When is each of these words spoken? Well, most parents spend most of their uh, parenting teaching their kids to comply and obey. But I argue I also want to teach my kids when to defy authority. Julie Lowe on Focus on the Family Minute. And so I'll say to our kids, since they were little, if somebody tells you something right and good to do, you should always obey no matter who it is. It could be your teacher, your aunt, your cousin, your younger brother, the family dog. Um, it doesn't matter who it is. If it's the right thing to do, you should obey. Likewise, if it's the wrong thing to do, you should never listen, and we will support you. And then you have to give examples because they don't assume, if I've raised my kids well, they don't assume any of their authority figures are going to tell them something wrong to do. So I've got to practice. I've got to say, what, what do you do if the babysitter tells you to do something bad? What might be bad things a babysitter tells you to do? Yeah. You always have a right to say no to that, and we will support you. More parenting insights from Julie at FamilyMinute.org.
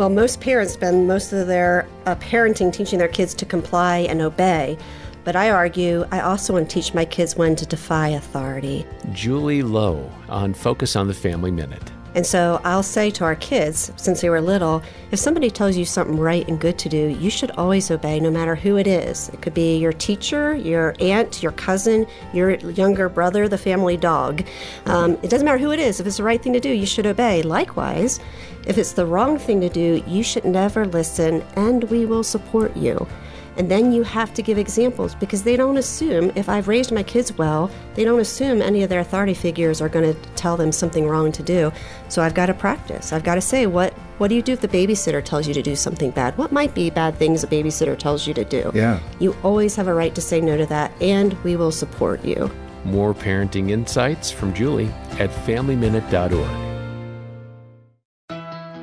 Well, 0.00 0.08
most 0.08 0.40
parents 0.40 0.72
spend 0.72 1.06
most 1.06 1.30
of 1.34 1.46
their 1.46 1.86
uh, 2.06 2.14
parenting 2.14 2.72
teaching 2.72 2.98
their 2.98 3.06
kids 3.06 3.34
to 3.34 3.44
comply 3.44 3.98
and 3.98 4.22
obey. 4.22 4.78
But 5.24 5.36
I 5.36 5.50
argue 5.50 6.06
I 6.10 6.20
also 6.20 6.54
want 6.54 6.70
to 6.70 6.74
teach 6.74 6.94
my 6.94 7.04
kids 7.04 7.36
when 7.36 7.54
to 7.56 7.66
defy 7.66 8.08
authority. 8.08 8.86
Julie 9.12 9.62
Lowe 9.62 10.10
on 10.30 10.54
Focus 10.54 10.96
on 10.96 11.06
the 11.06 11.12
Family 11.12 11.50
Minute. 11.50 11.92
And 12.14 12.26
so 12.26 12.60
I'll 12.64 12.82
say 12.82 13.10
to 13.10 13.24
our 13.24 13.36
kids, 13.36 13.92
since 13.96 14.20
they 14.20 14.30
were 14.30 14.40
little, 14.40 14.82
if 15.12 15.18
somebody 15.18 15.50
tells 15.50 15.76
you 15.76 15.84
something 15.84 16.16
right 16.18 16.46
and 16.48 16.60
good 16.60 16.78
to 16.80 16.88
do, 16.88 17.08
you 17.08 17.30
should 17.30 17.52
always 17.52 17.90
obey 17.90 18.18
no 18.18 18.30
matter 18.30 18.56
who 18.56 18.76
it 18.76 18.86
is. 18.86 19.28
It 19.28 19.42
could 19.42 19.54
be 19.54 19.76
your 19.76 19.92
teacher, 19.92 20.54
your 20.54 20.94
aunt, 21.00 21.42
your 21.42 21.52
cousin, 21.52 22.06
your 22.32 22.54
younger 22.54 23.08
brother, 23.08 23.48
the 23.48 23.58
family 23.58 23.96
dog. 23.96 24.44
Um, 24.86 25.12
it 25.22 25.30
doesn't 25.30 25.44
matter 25.44 25.58
who 25.58 25.70
it 25.70 25.78
is. 25.78 26.00
If 26.00 26.06
it's 26.06 26.16
the 26.16 26.24
right 26.24 26.42
thing 26.42 26.52
to 26.54 26.60
do, 26.60 26.70
you 26.70 26.86
should 26.86 27.06
obey. 27.06 27.42
Likewise, 27.42 28.18
if 28.66 28.76
it's 28.76 28.92
the 28.92 29.06
wrong 29.06 29.38
thing 29.38 29.60
to 29.60 29.68
do, 29.68 30.02
you 30.06 30.22
should 30.22 30.44
never 30.44 30.86
listen, 30.86 31.42
and 31.54 31.84
we 31.84 32.06
will 32.06 32.24
support 32.24 32.76
you. 32.76 33.06
And 33.60 33.70
then 33.70 33.92
you 33.92 34.04
have 34.04 34.32
to 34.32 34.42
give 34.42 34.56
examples 34.56 35.14
because 35.14 35.42
they 35.42 35.54
don't 35.54 35.76
assume, 35.76 36.32
if 36.34 36.48
I've 36.48 36.66
raised 36.66 36.92
my 36.92 37.02
kids 37.02 37.36
well, 37.36 37.70
they 37.92 38.04
don't 38.04 38.18
assume 38.18 38.62
any 38.62 38.82
of 38.82 38.88
their 38.88 39.00
authority 39.00 39.34
figures 39.34 39.82
are 39.82 39.88
going 39.90 40.14
to 40.14 40.18
tell 40.30 40.56
them 40.56 40.72
something 40.72 41.06
wrong 41.06 41.30
to 41.32 41.42
do. 41.42 41.70
So 42.08 42.22
I've 42.22 42.32
got 42.32 42.46
to 42.46 42.54
practice. 42.54 43.12
I've 43.12 43.22
got 43.22 43.34
to 43.34 43.42
say, 43.42 43.66
what, 43.66 43.92
what 44.16 44.28
do 44.28 44.34
you 44.34 44.40
do 44.40 44.54
if 44.54 44.62
the 44.62 44.68
babysitter 44.68 45.22
tells 45.22 45.46
you 45.46 45.52
to 45.52 45.60
do 45.60 45.76
something 45.76 46.10
bad? 46.10 46.38
What 46.38 46.52
might 46.52 46.74
be 46.74 46.88
bad 46.88 47.16
things 47.16 47.44
a 47.44 47.46
babysitter 47.46 47.98
tells 47.98 48.26
you 48.26 48.32
to 48.32 48.46
do? 48.46 48.70
Yeah. 48.72 48.98
You 49.18 49.36
always 49.42 49.76
have 49.76 49.88
a 49.88 49.92
right 49.92 50.14
to 50.14 50.22
say 50.22 50.40
no 50.40 50.56
to 50.56 50.64
that, 50.64 50.90
and 51.02 51.34
we 51.44 51.54
will 51.54 51.70
support 51.70 52.24
you. 52.24 52.50
More 52.86 53.12
parenting 53.12 53.68
insights 53.68 54.30
from 54.30 54.54
Julie 54.54 54.88
at 55.18 55.28
FamilyMinute.org. 55.28 56.69